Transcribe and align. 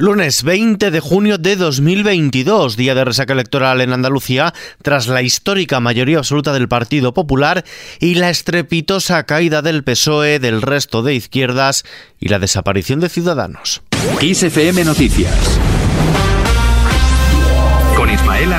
Lunes 0.00 0.44
20 0.44 0.92
de 0.92 1.00
junio 1.00 1.38
de 1.38 1.56
2022, 1.56 2.76
día 2.76 2.94
de 2.94 3.04
resaca 3.04 3.32
electoral 3.32 3.80
en 3.80 3.92
Andalucía, 3.92 4.54
tras 4.80 5.08
la 5.08 5.22
histórica 5.22 5.80
mayoría 5.80 6.18
absoluta 6.18 6.52
del 6.52 6.68
Partido 6.68 7.12
Popular 7.12 7.64
y 7.98 8.14
la 8.14 8.30
estrepitosa 8.30 9.24
caída 9.24 9.60
del 9.60 9.82
PSOE, 9.82 10.38
del 10.38 10.62
resto 10.62 11.02
de 11.02 11.16
izquierdas 11.16 11.84
y 12.20 12.28
la 12.28 12.38
desaparición 12.38 13.00
de 13.00 13.08
Ciudadanos. 13.08 13.82
Noticias. 14.84 15.58
Con 17.96 18.08
Ismael 18.08 18.52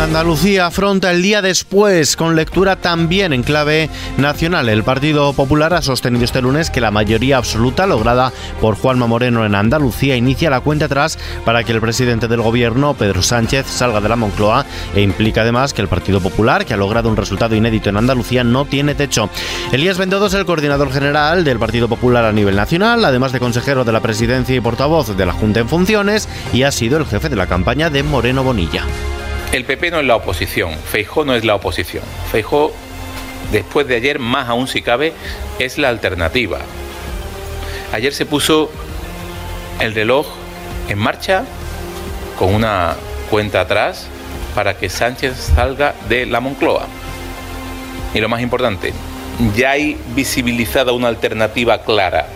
Andalucía 0.00 0.66
afronta 0.66 1.10
el 1.10 1.20
día 1.20 1.42
después 1.42 2.16
con 2.16 2.36
lectura 2.36 2.76
también 2.76 3.34
en 3.34 3.42
clave 3.42 3.90
nacional. 4.16 4.68
El 4.70 4.82
Partido 4.82 5.34
Popular 5.34 5.74
ha 5.74 5.82
sostenido 5.82 6.24
este 6.24 6.40
lunes 6.40 6.70
que 6.70 6.80
la 6.80 6.90
mayoría 6.90 7.36
absoluta 7.36 7.86
lograda 7.86 8.32
por 8.60 8.76
Juanma 8.76 9.06
Moreno 9.06 9.44
en 9.44 9.54
Andalucía 9.54 10.16
inicia 10.16 10.48
la 10.48 10.60
cuenta 10.60 10.86
atrás 10.86 11.18
para 11.44 11.64
que 11.64 11.72
el 11.72 11.82
presidente 11.82 12.28
del 12.28 12.40
gobierno, 12.40 12.94
Pedro 12.94 13.22
Sánchez, 13.22 13.66
salga 13.66 14.00
de 14.00 14.08
la 14.08 14.16
Moncloa 14.16 14.64
e 14.94 15.02
implica 15.02 15.42
además 15.42 15.74
que 15.74 15.82
el 15.82 15.88
Partido 15.88 16.20
Popular, 16.20 16.64
que 16.64 16.72
ha 16.72 16.78
logrado 16.78 17.10
un 17.10 17.16
resultado 17.16 17.54
inédito 17.54 17.90
en 17.90 17.98
Andalucía, 17.98 18.44
no 18.44 18.64
tiene 18.64 18.94
techo. 18.94 19.28
Elías 19.72 19.98
Bendodo 19.98 20.28
es 20.28 20.34
el 20.34 20.46
coordinador 20.46 20.90
general 20.90 21.44
del 21.44 21.58
Partido 21.58 21.88
Popular 21.88 22.24
a 22.24 22.32
nivel 22.32 22.56
nacional, 22.56 23.04
además 23.04 23.32
de 23.32 23.40
consejero 23.40 23.84
de 23.84 23.92
la 23.92 24.00
presidencia 24.00 24.56
y 24.56 24.60
portavoz 24.60 25.14
de 25.14 25.26
la 25.26 25.34
Junta 25.34 25.60
en 25.60 25.68
funciones, 25.68 26.28
y 26.54 26.62
ha 26.62 26.72
sido 26.72 26.96
el 26.96 27.04
jefe 27.04 27.28
de 27.28 27.36
la 27.36 27.46
campaña 27.46 27.90
de 27.90 28.02
Moreno 28.02 28.42
Bonilla. 28.42 28.84
El 29.52 29.64
PP 29.64 29.90
no 29.90 30.00
es 30.00 30.06
la 30.06 30.16
oposición, 30.16 30.74
Feijó 30.74 31.24
no 31.24 31.34
es 31.34 31.44
la 31.44 31.54
oposición. 31.54 32.04
Feijó, 32.30 32.70
después 33.50 33.88
de 33.88 33.96
ayer, 33.96 34.18
más 34.18 34.48
aún 34.48 34.68
si 34.68 34.82
cabe, 34.82 35.14
es 35.58 35.78
la 35.78 35.88
alternativa. 35.88 36.58
Ayer 37.92 38.12
se 38.12 38.26
puso 38.26 38.70
el 39.80 39.94
reloj 39.94 40.26
en 40.90 40.98
marcha 40.98 41.44
con 42.38 42.54
una 42.54 42.96
cuenta 43.30 43.62
atrás 43.62 44.06
para 44.54 44.76
que 44.76 44.90
Sánchez 44.90 45.52
salga 45.54 45.94
de 46.10 46.26
la 46.26 46.40
Moncloa. 46.40 46.86
Y 48.12 48.20
lo 48.20 48.28
más 48.28 48.42
importante, 48.42 48.92
ya 49.56 49.70
hay 49.70 49.96
visibilizada 50.14 50.92
una 50.92 51.08
alternativa 51.08 51.82
clara, 51.84 52.26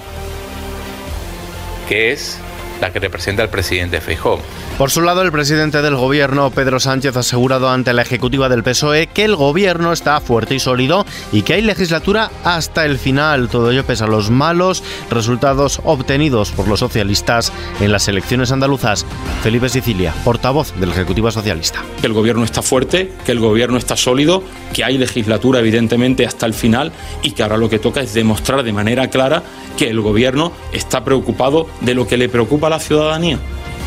que 1.88 2.12
es 2.12 2.38
la 2.82 2.92
que 2.92 2.98
representa 2.98 3.44
el 3.44 3.48
presidente 3.48 4.00
Feijó. 4.00 4.40
Por 4.76 4.90
su 4.90 5.02
lado, 5.02 5.22
el 5.22 5.30
presidente 5.30 5.82
del 5.82 5.94
gobierno, 5.94 6.50
Pedro 6.50 6.80
Sánchez, 6.80 7.16
ha 7.16 7.20
asegurado 7.20 7.70
ante 7.70 7.92
la 7.92 8.02
ejecutiva 8.02 8.48
del 8.48 8.64
PSOE 8.64 9.06
que 9.06 9.24
el 9.24 9.36
gobierno 9.36 9.92
está 9.92 10.20
fuerte 10.20 10.56
y 10.56 10.58
sólido 10.58 11.06
y 11.30 11.42
que 11.42 11.54
hay 11.54 11.62
legislatura 11.62 12.32
hasta 12.42 12.84
el 12.84 12.98
final. 12.98 13.48
Todo 13.48 13.70
ello 13.70 13.86
pese 13.86 14.02
a 14.02 14.08
los 14.08 14.30
malos 14.30 14.82
resultados 15.10 15.80
obtenidos 15.84 16.50
por 16.50 16.66
los 16.66 16.80
socialistas 16.80 17.52
en 17.80 17.92
las 17.92 18.08
elecciones 18.08 18.50
andaluzas. 18.50 19.06
Felipe 19.44 19.68
Sicilia, 19.68 20.12
portavoz 20.24 20.74
del 20.80 20.90
Ejecutivo 20.90 21.30
Socialista. 21.30 21.84
Que 22.00 22.08
el 22.08 22.12
gobierno 22.12 22.44
está 22.44 22.62
fuerte, 22.62 23.12
que 23.24 23.30
el 23.30 23.38
gobierno 23.38 23.78
está 23.78 23.96
sólido, 23.96 24.42
que 24.72 24.82
hay 24.82 24.98
legislatura 24.98 25.60
evidentemente 25.60 26.26
hasta 26.26 26.46
el 26.46 26.54
final 26.54 26.90
y 27.22 27.30
que 27.30 27.44
ahora 27.44 27.58
lo 27.58 27.70
que 27.70 27.78
toca 27.78 28.00
es 28.00 28.12
demostrar 28.12 28.64
de 28.64 28.72
manera 28.72 29.08
clara 29.08 29.44
que 29.76 29.88
el 29.88 30.00
gobierno 30.00 30.52
está 30.72 31.04
preocupado 31.04 31.68
de 31.80 31.94
lo 31.94 32.08
que 32.08 32.16
le 32.16 32.28
preocupa 32.28 32.66
a 32.66 32.70
la 32.72 32.80
ciudadanía 32.80 33.38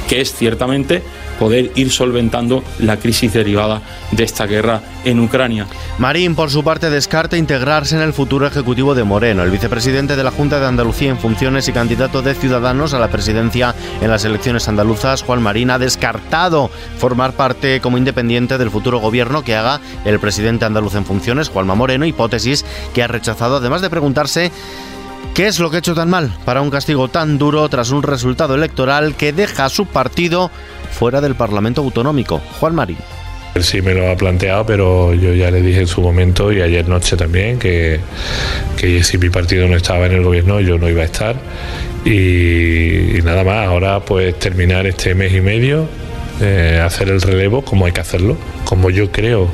que 0.07 0.21
es 0.21 0.33
ciertamente 0.33 1.03
poder 1.39 1.71
ir 1.75 1.91
solventando 1.91 2.63
la 2.79 2.97
crisis 2.97 3.33
derivada 3.33 3.81
de 4.11 4.23
esta 4.23 4.45
guerra 4.45 4.81
en 5.03 5.19
Ucrania. 5.19 5.67
Marín, 5.97 6.33
por 6.33 6.49
su 6.49 6.63
parte, 6.63 6.89
descarta 6.89 7.35
integrarse 7.35 7.95
en 7.95 8.01
el 8.01 8.13
futuro 8.13 8.47
ejecutivo 8.47 8.95
de 8.95 9.03
Moreno. 9.03 9.43
El 9.43 9.51
vicepresidente 9.51 10.15
de 10.15 10.23
la 10.23 10.31
Junta 10.31 10.59
de 10.59 10.67
Andalucía 10.67 11.09
en 11.09 11.17
funciones 11.17 11.67
y 11.67 11.73
candidato 11.73 12.21
de 12.21 12.35
Ciudadanos 12.35 12.93
a 12.93 12.99
la 12.99 13.09
presidencia 13.09 13.75
en 14.01 14.09
las 14.09 14.23
elecciones 14.23 14.69
andaluzas, 14.69 15.23
Juan 15.23 15.41
Marín, 15.41 15.71
ha 15.71 15.79
descartado 15.79 16.69
formar 16.97 17.33
parte 17.33 17.81
como 17.81 17.97
independiente 17.97 18.57
del 18.57 18.71
futuro 18.71 18.99
gobierno 18.99 19.43
que 19.43 19.55
haga 19.55 19.81
el 20.05 20.19
presidente 20.19 20.63
andaluz 20.63 20.95
en 20.95 21.05
funciones, 21.05 21.49
Juanma 21.49 21.75
Moreno, 21.75 22.05
hipótesis 22.05 22.63
que 22.93 23.03
ha 23.03 23.07
rechazado, 23.07 23.57
además 23.57 23.81
de 23.81 23.89
preguntarse 23.89 24.51
¿Qué 25.35 25.47
es 25.47 25.59
lo 25.59 25.69
que 25.69 25.75
ha 25.75 25.79
hecho 25.79 25.95
tan 25.95 26.09
mal 26.09 26.31
para 26.45 26.61
un 26.61 26.69
castigo 26.69 27.09
tan 27.09 27.37
duro 27.37 27.67
tras 27.67 27.91
un 27.91 28.03
resultado 28.03 28.55
electoral 28.55 29.15
que 29.15 29.33
deja 29.33 29.65
a 29.65 29.69
su 29.69 29.85
partido 29.85 30.49
fuera 30.91 31.19
del 31.19 31.35
Parlamento 31.35 31.81
Autonómico? 31.81 32.41
Juan 32.57 32.73
Marín. 32.73 32.95
Sí 33.59 33.81
me 33.81 33.93
lo 33.93 34.09
ha 34.09 34.15
planteado, 34.15 34.65
pero 34.65 35.13
yo 35.13 35.33
ya 35.33 35.51
le 35.51 35.61
dije 35.61 35.81
en 35.81 35.87
su 35.87 35.99
momento 35.99 36.53
y 36.53 36.61
ayer 36.61 36.87
noche 36.87 37.17
también 37.17 37.59
que, 37.59 37.99
si 38.77 39.17
mi 39.17 39.29
partido 39.29 39.67
no 39.67 39.75
estaba 39.75 40.05
en 40.05 40.13
el 40.13 40.23
gobierno 40.23 40.61
yo 40.61 40.77
no 40.77 40.87
iba 40.87 41.01
a 41.01 41.05
estar. 41.05 41.35
Y, 42.05 43.17
y 43.17 43.21
nada 43.21 43.43
más, 43.43 43.67
ahora 43.67 43.99
pues 43.99 44.39
terminar 44.39 44.87
este 44.87 45.15
mes 45.15 45.33
y 45.33 45.41
medio, 45.41 45.85
eh, 46.39 46.81
hacer 46.81 47.09
el 47.09 47.21
relevo 47.21 47.61
como 47.61 47.85
hay 47.85 47.91
que 47.91 47.99
hacerlo, 47.99 48.37
como 48.63 48.89
yo 48.89 49.11
creo 49.11 49.49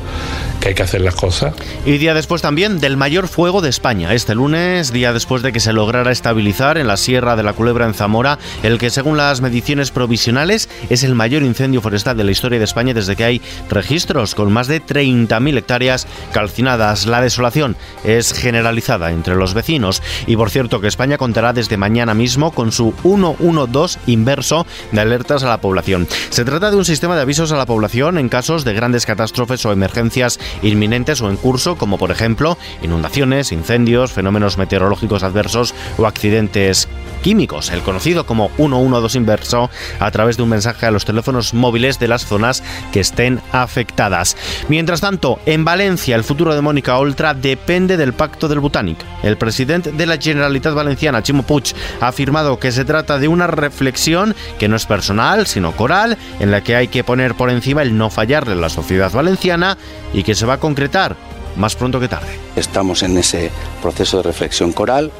que 0.62 0.68
hay 0.68 0.74
que 0.74 0.84
hacer 0.84 1.00
las 1.00 1.16
cosas. 1.16 1.54
Y 1.84 1.98
día 1.98 2.14
después 2.14 2.40
también 2.40 2.78
del 2.78 2.96
mayor 2.96 3.26
fuego 3.26 3.60
de 3.60 3.68
España. 3.68 4.14
Este 4.14 4.36
lunes, 4.36 4.92
día 4.92 5.12
después 5.12 5.42
de 5.42 5.52
que 5.52 5.58
se 5.58 5.72
lograra 5.72 6.12
estabilizar 6.12 6.78
en 6.78 6.86
la 6.86 6.96
Sierra 6.96 7.34
de 7.34 7.42
la 7.42 7.52
Culebra 7.52 7.84
en 7.84 7.94
Zamora, 7.94 8.38
el 8.62 8.78
que 8.78 8.90
según 8.90 9.16
las 9.16 9.40
mediciones 9.40 9.90
provisionales 9.90 10.68
es 10.88 11.02
el 11.02 11.16
mayor 11.16 11.42
incendio 11.42 11.80
forestal 11.80 12.16
de 12.16 12.22
la 12.22 12.30
historia 12.30 12.60
de 12.60 12.64
España 12.64 12.94
desde 12.94 13.16
que 13.16 13.24
hay 13.24 13.42
registros, 13.70 14.36
con 14.36 14.52
más 14.52 14.68
de 14.68 14.80
30.000 14.80 15.58
hectáreas 15.58 16.06
calcinadas. 16.32 17.06
La 17.06 17.20
desolación 17.20 17.76
es 18.04 18.32
generalizada 18.32 19.10
entre 19.10 19.34
los 19.34 19.54
vecinos. 19.54 20.00
Y 20.28 20.36
por 20.36 20.50
cierto 20.50 20.80
que 20.80 20.86
España 20.86 21.18
contará 21.18 21.52
desde 21.52 21.76
mañana 21.76 22.14
mismo 22.14 22.52
con 22.52 22.70
su 22.70 22.94
112 23.02 23.98
inverso 24.06 24.64
de 24.92 25.00
alertas 25.00 25.42
a 25.42 25.48
la 25.48 25.60
población. 25.60 26.06
Se 26.30 26.44
trata 26.44 26.70
de 26.70 26.76
un 26.76 26.84
sistema 26.84 27.16
de 27.16 27.22
avisos 27.22 27.50
a 27.50 27.56
la 27.56 27.66
población 27.66 28.16
en 28.16 28.28
casos 28.28 28.64
de 28.64 28.74
grandes 28.74 29.06
catástrofes 29.06 29.66
o 29.66 29.72
emergencias 29.72 30.38
inminentes 30.62 31.20
o 31.20 31.30
en 31.30 31.36
curso, 31.36 31.76
como 31.76 31.98
por 31.98 32.10
ejemplo 32.10 32.58
inundaciones, 32.82 33.52
incendios, 33.52 34.12
fenómenos 34.12 34.58
meteorológicos 34.58 35.22
adversos 35.22 35.74
o 35.98 36.06
accidentes 36.06 36.88
químicos, 37.22 37.70
el 37.70 37.82
conocido 37.82 38.26
como 38.26 38.50
112 38.56 39.16
inverso, 39.16 39.70
a 40.00 40.10
través 40.10 40.36
de 40.36 40.42
un 40.42 40.48
mensaje 40.48 40.86
a 40.86 40.90
los 40.90 41.04
teléfonos 41.04 41.54
móviles 41.54 41.98
de 41.98 42.08
las 42.08 42.26
zonas 42.26 42.62
que 42.92 43.00
estén 43.00 43.40
afectadas. 43.52 44.36
Mientras 44.68 45.00
tanto, 45.00 45.38
en 45.46 45.64
Valencia, 45.64 46.16
el 46.16 46.24
futuro 46.24 46.54
de 46.54 46.60
Mónica 46.60 46.98
Oltra 46.98 47.32
depende 47.32 47.96
del 47.96 48.12
pacto 48.12 48.48
del 48.48 48.60
Botanic. 48.60 48.98
El 49.22 49.38
presidente 49.38 49.92
de 49.92 50.06
la 50.06 50.18
Generalitat 50.18 50.74
Valenciana, 50.74 51.22
Chimo 51.22 51.44
Puig, 51.44 51.74
ha 52.00 52.08
afirmado 52.08 52.58
que 52.58 52.72
se 52.72 52.84
trata 52.84 53.18
de 53.18 53.28
una 53.28 53.46
reflexión 53.46 54.34
que 54.58 54.68
no 54.68 54.76
es 54.76 54.86
personal, 54.86 55.46
sino 55.46 55.72
coral, 55.72 56.18
en 56.40 56.50
la 56.50 56.62
que 56.62 56.76
hay 56.76 56.88
que 56.88 57.04
poner 57.04 57.34
por 57.34 57.50
encima 57.50 57.82
el 57.82 57.96
no 57.96 58.10
fallarle 58.10 58.54
a 58.54 58.56
la 58.56 58.68
sociedad 58.68 59.12
valenciana 59.12 59.78
y 60.12 60.24
que 60.24 60.34
se 60.34 60.41
va 60.46 60.54
a 60.54 60.60
concretar 60.60 61.16
más 61.56 61.76
pronto 61.76 62.00
que 62.00 62.08
tarde. 62.08 62.28
Estamos 62.56 63.02
en 63.02 63.16
ese 63.18 63.50
proceso 63.80 64.18
de 64.18 64.22
reflexión 64.24 64.72
coral, 64.72 65.10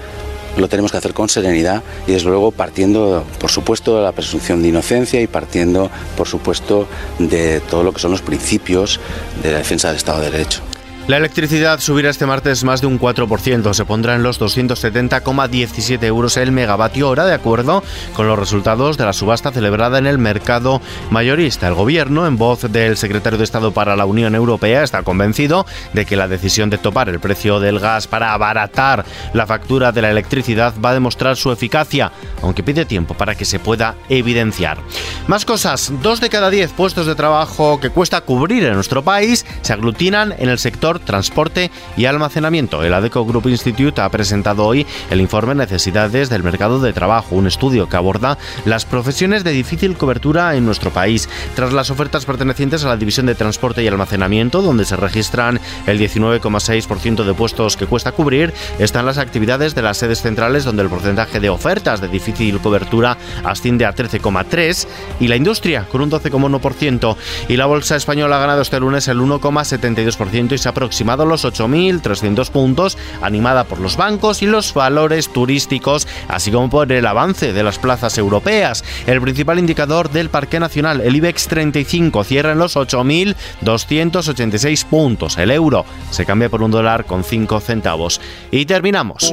lo 0.57 0.69
tenemos 0.69 0.91
que 0.93 0.99
hacer 0.99 1.15
con 1.15 1.29
serenidad 1.29 1.83
y 2.07 2.13
desde 2.13 2.29
luego 2.29 2.51
partiendo, 2.51 3.25
por 3.39 3.51
supuesto, 3.51 3.97
de 3.97 4.03
la 4.03 4.13
presunción 4.13 4.63
de 4.63 4.69
inocencia 4.69 5.21
y 5.21 5.27
partiendo, 5.27 5.91
por 6.17 6.29
supuesto, 6.29 6.87
de 7.19 7.61
todo 7.61 7.83
lo 7.83 7.93
que 7.93 8.01
son 8.01 8.11
los 8.11 8.23
principios 8.23 9.01
de 9.43 9.53
la 9.53 9.59
defensa 9.59 9.89
del 9.89 9.97
Estado 9.97 10.21
de 10.21 10.31
Derecho. 10.31 10.63
La 11.09 11.17
electricidad 11.17 11.81
subirá 11.81 12.11
este 12.11 12.27
martes 12.27 12.63
más 12.63 12.81
de 12.81 12.87
un 12.87 13.01
4%, 13.01 13.73
se 13.73 13.85
pondrá 13.85 14.15
en 14.15 14.23
los 14.23 14.41
270,17 14.41 16.05
euros 16.05 16.37
el 16.37 16.53
megavatio 16.53 17.09
hora, 17.09 17.27
de 17.27 17.35
acuerdo 17.35 17.83
con 18.15 18.29
los 18.29 18.39
resultados 18.39 18.97
de 18.97 19.05
la 19.05 19.13
subasta 19.13 19.51
celebrada 19.51 19.99
en 19.99 20.07
el 20.07 20.19
mercado 20.19 20.81
mayorista. 21.11 21.67
El 21.67 21.75
gobierno, 21.75 22.29
en 22.29 22.37
voz 22.37 22.71
del 22.71 22.97
secretario 22.97 23.37
de 23.37 23.43
Estado 23.43 23.73
para 23.73 23.97
la 23.97 24.07
Unión 24.07 24.37
Europea, 24.37 24.85
está 24.85 25.03
convencido 25.03 25.67
de 25.93 26.07
que 26.07 26.15
la 26.15 26.29
decisión 26.29 26.71
de 26.71 26.79
topar 26.79 27.09
el 27.09 27.19
precio 27.19 27.59
del 27.59 27.81
gas 27.81 28.07
para 28.07 28.33
abaratar 28.33 29.05
la 29.35 29.49
factura 29.49 29.91
de 29.91 30.03
la 30.03 30.11
electricidad 30.11 30.73
va 30.83 30.91
a 30.91 30.95
demostrar 30.95 31.37
su 31.37 31.51
eficacia, 31.51 32.13
aunque 32.43 32.63
pide 32.63 32.85
tiempo 32.85 33.15
para 33.15 33.35
que 33.35 33.45
se 33.45 33.59
pueda 33.59 33.97
evidenciar. 34.09 34.79
Más 35.27 35.45
cosas, 35.45 35.93
dos 36.01 36.21
de 36.21 36.31
cada 36.31 36.49
diez 36.49 36.73
puestos 36.73 37.07
de 37.07 37.17
trabajo 37.17 37.81
que 37.81 37.91
cuesta 37.91 38.21
cubrir 38.21 38.65
en 38.65 38.75
nuestro 38.75 39.03
país 39.03 39.45
se 39.63 39.73
aglutinan 39.73 40.33
en 40.39 40.49
el 40.49 40.61
sector 40.61 40.92
transporte 40.99 41.71
y 41.97 42.07
almacenamiento. 42.07 42.83
El 42.83 42.95
ADECO 42.95 43.25
Group 43.25 43.49
Institute 43.49 44.01
ha 44.01 44.09
presentado 44.09 44.67
hoy 44.67 44.87
el 45.11 45.21
informe 45.21 45.55
Necesidades 45.55 46.29
del 46.29 46.43
Mercado 46.43 46.81
de 46.81 46.93
Trabajo, 46.93 47.35
un 47.37 47.47
estudio 47.47 47.89
que 47.89 47.97
aborda 47.97 48.39
las 48.65 48.85
profesiones 48.85 49.45
de 49.45 49.53
difícil 49.53 49.97
cobertura 49.97 50.55
en 50.57 50.65
nuestro 50.65 50.91
país. 50.91 51.29
Tras 51.55 51.73
las 51.73 51.91
ofertas 51.91 52.25
pertenecientes 52.25 52.85
a 52.85 52.89
la 52.89 52.97
división 52.97 53.27
de 53.27 53.35
transporte 53.35 53.83
y 53.83 53.89
almacenamiento, 53.89 54.63
donde 54.63 54.85
se 54.85 54.97
registran 54.97 55.61
el 55.87 55.99
19,6% 55.99 57.25
de 57.25 57.35
puestos 57.35 57.77
que 57.77 57.87
cuesta 57.87 58.13
cubrir, 58.13 58.53
están 58.79 59.07
las 59.07 59.19
actividades 59.19 59.75
de 59.75 59.83
las 59.83 59.99
sedes 59.99 60.23
centrales, 60.23 60.65
donde 60.65 60.83
el 60.83 60.89
porcentaje 60.89 61.41
de 61.41 61.51
ofertas 61.51 62.01
de 62.01 62.09
difícil 62.09 62.61
cobertura 62.61 63.17
asciende 63.45 63.87
a 63.87 63.95
13,3% 63.95 64.87
y 65.21 65.29
la 65.29 65.37
industria 65.37 65.87
con 65.91 66.01
un 66.01 66.11
12,1%. 66.11 67.17
Y 67.49 67.57
la 67.57 67.67
bolsa 67.67 67.97
española 67.97 68.37
ha 68.37 68.41
ganado 68.41 68.63
este 68.63 68.81
lunes 68.81 69.09
el 69.09 69.21
1,72% 69.21 70.53
y 70.53 70.59
se 70.59 70.69
ha 70.69 70.75
aproximado 70.83 71.25
los 71.25 71.45
8.300 71.45 72.51
puntos, 72.51 72.99
animada 73.21 73.63
por 73.63 73.79
los 73.79 73.97
bancos 73.97 74.43
y 74.43 74.47
los 74.47 74.75
valores 74.75 75.33
turísticos, 75.33 76.09
así 76.27 76.51
como 76.51 76.69
por 76.69 76.91
el 76.91 77.07
avance 77.07 77.53
de 77.53 77.63
las 77.63 77.79
plazas 77.79 78.19
europeas. 78.19 78.83
El 79.07 79.21
principal 79.21 79.61
indicador 79.61 80.11
del 80.11 80.29
Parque 80.29 80.59
Nacional, 80.59 81.01
el 81.01 81.15
IBEX 81.15 81.47
35, 81.47 82.25
cierra 82.25 82.51
en 82.51 82.59
los 82.59 82.75
8.286 82.75 84.85
puntos. 84.87 85.39
El 85.39 85.53
euro 85.53 85.85
se 86.11 86.27
cambia 86.27 86.49
por 86.49 86.65
un 86.65 86.73
dólar 86.73 87.05
con 87.05 87.23
5 87.23 87.61
centavos. 87.61 88.21
Y 88.51 88.67
terminamos. 88.67 89.33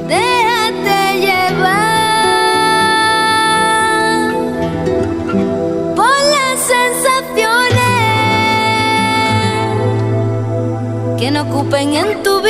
Ocupen 11.80 11.94
en 11.94 12.22
tu 12.22 12.42
vida. 12.42 12.49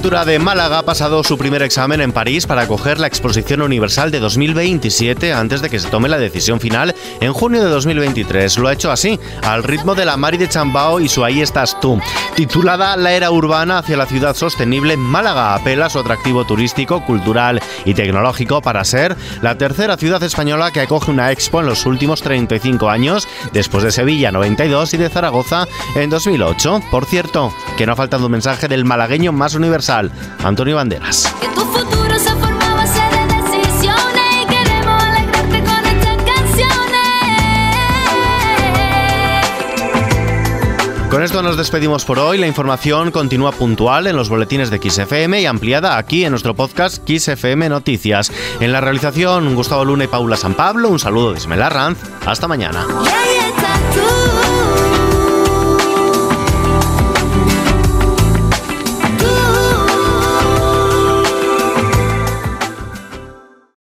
De 0.00 0.38
Málaga 0.38 0.78
ha 0.78 0.82
pasado 0.82 1.22
su 1.22 1.36
primer 1.36 1.62
examen 1.62 2.00
en 2.00 2.10
París 2.12 2.46
para 2.46 2.62
acoger 2.62 2.98
la 2.98 3.06
Exposición 3.06 3.60
Universal 3.60 4.10
de 4.10 4.18
2027 4.18 5.34
antes 5.34 5.60
de 5.60 5.68
que 5.68 5.78
se 5.78 5.88
tome 5.88 6.08
la 6.08 6.18
decisión 6.18 6.58
final 6.58 6.94
en 7.20 7.32
junio 7.34 7.62
de 7.62 7.68
2023. 7.68 8.58
Lo 8.58 8.68
ha 8.68 8.72
hecho 8.72 8.90
así, 8.90 9.20
al 9.42 9.62
ritmo 9.62 9.94
de 9.94 10.06
la 10.06 10.16
Mari 10.16 10.38
de 10.38 10.48
Chambao 10.48 11.00
y 11.00 11.08
su 11.08 11.22
Ahí 11.22 11.42
estás 11.42 11.78
tú. 11.80 12.00
Titulada 12.34 12.96
La 12.96 13.12
era 13.12 13.30
urbana 13.30 13.78
hacia 13.78 13.98
la 13.98 14.06
ciudad 14.06 14.34
sostenible, 14.34 14.96
Málaga 14.96 15.54
apela 15.54 15.86
a 15.86 15.90
su 15.90 15.98
atractivo 15.98 16.46
turístico, 16.46 17.04
cultural 17.04 17.60
y 17.84 17.92
tecnológico 17.92 18.62
para 18.62 18.84
ser 18.84 19.16
la 19.42 19.58
tercera 19.58 19.96
ciudad 19.96 20.22
española 20.22 20.70
que 20.70 20.80
acoge 20.80 21.10
una 21.10 21.30
expo 21.30 21.60
en 21.60 21.66
los 21.66 21.84
últimos 21.84 22.22
35 22.22 22.88
años, 22.88 23.28
después 23.52 23.84
de 23.84 23.92
Sevilla 23.92 24.32
92 24.32 24.94
y 24.94 24.96
de 24.96 25.10
Zaragoza 25.10 25.68
en 25.94 26.08
2008. 26.08 26.82
Por 26.90 27.04
cierto, 27.04 27.52
que 27.76 27.86
no 27.86 27.92
ha 27.92 27.96
faltado 27.96 28.26
un 28.26 28.32
mensaje 28.32 28.66
del 28.66 28.84
malagueño 28.84 29.32
más 29.32 29.54
universal, 29.54 29.89
Antonio 30.44 30.76
Banderas. 30.76 31.34
Que 31.40 31.48
tu 31.48 31.62
futuro 31.62 32.16
se 32.16 32.30
forma 32.30 32.70
a 32.70 32.74
base 32.74 33.00
de 33.00 33.26
decisiones 33.34 34.42
y 34.42 34.46
queremos 34.46 35.02
alegrarte 35.02 35.60
con 35.64 35.84
estas 35.86 36.16
canciones. 36.22 37.10
Con 41.10 41.24
esto 41.24 41.42
nos 41.42 41.56
despedimos 41.56 42.04
por 42.04 42.20
hoy. 42.20 42.38
La 42.38 42.46
información 42.46 43.10
continúa 43.10 43.50
puntual 43.50 44.06
en 44.06 44.14
los 44.14 44.28
boletines 44.28 44.70
de 44.70 44.78
XFM 44.78 45.40
y 45.40 45.46
ampliada 45.46 45.98
aquí 45.98 46.24
en 46.24 46.30
nuestro 46.30 46.54
podcast 46.54 47.02
XFM 47.08 47.68
Noticias. 47.68 48.30
En 48.60 48.70
la 48.70 48.80
realización, 48.80 49.56
Gustavo 49.56 49.84
Luna 49.84 50.04
y 50.04 50.06
Paula 50.06 50.36
San 50.36 50.54
Pablo. 50.54 50.88
Un 50.88 51.00
saludo 51.00 51.32
de 51.32 51.38
Ismael 51.38 51.62
Arranz. 51.62 51.98
Hasta 52.24 52.46
mañana. 52.46 52.86
Y 53.04 53.08
ahí 53.08 53.38
estás 53.48 53.80
tú. 53.92 54.39